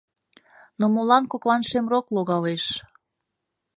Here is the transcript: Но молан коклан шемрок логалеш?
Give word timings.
Но 0.79 0.85
молан 0.93 1.23
коклан 1.31 1.61
шемрок 1.69 2.05
логалеш? 2.15 2.63